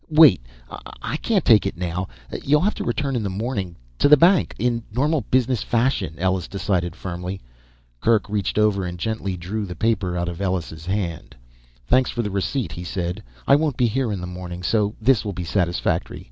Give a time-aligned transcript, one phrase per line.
[0.09, 0.43] "Wait
[0.99, 2.07] I can't take it now,
[2.43, 4.55] you'll have to return in the morning, to the bank.
[4.57, 7.39] In normal business fashion," Ellus decided firmly.
[7.99, 11.35] Kerk reached over and gently drew the paper out of Ellus' hand.
[11.85, 13.21] "Thanks for the receipt," he said.
[13.47, 16.19] "I won't be here in the morning so this will be satisfactory.